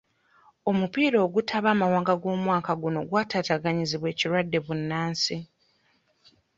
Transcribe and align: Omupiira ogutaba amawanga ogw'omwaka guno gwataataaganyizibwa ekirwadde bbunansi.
Omupiira 0.69 1.17
ogutaba 1.25 1.67
amawanga 1.75 2.11
ogw'omwaka 2.17 2.71
guno 2.81 2.99
gwataataaganyizibwa 3.09 4.07
ekirwadde 4.13 4.57
bbunansi. 4.61 5.37